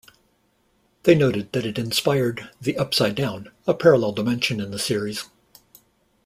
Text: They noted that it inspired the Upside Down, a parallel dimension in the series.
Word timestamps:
They 1.03 1.13
noted 1.13 1.51
that 1.51 1.63
it 1.63 1.77
inspired 1.77 2.49
the 2.59 2.75
Upside 2.75 3.13
Down, 3.13 3.51
a 3.67 3.75
parallel 3.75 4.13
dimension 4.13 4.59
in 4.59 4.71
the 4.71 4.79
series. 4.79 5.25